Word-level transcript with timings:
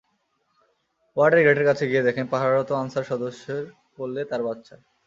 ওয়ার্ডের 1.17 1.43
গেটের 1.45 1.67
কাছে 1.69 1.83
গিয়ে 1.89 2.05
দেখেন 2.07 2.25
পাহারারত 2.31 2.69
আনসার 2.81 3.09
সদস্যের 3.11 3.63
কোলে 3.95 4.21
তাঁর 4.29 4.41
বাচ্চা। 4.47 4.75